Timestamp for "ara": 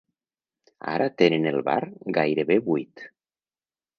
0.93-1.09